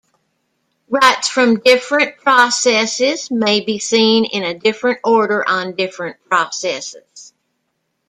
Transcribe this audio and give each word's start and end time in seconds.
Writes 0.89 1.27
from 1.29 1.59
different 1.59 2.17
processes 2.17 3.29
may 3.29 3.59
be 3.61 3.77
seen 3.77 4.25
in 4.25 4.41
a 4.41 4.57
different 4.57 4.97
order 5.03 5.47
on 5.47 5.75
different 5.75 6.17
processes. 6.27 7.33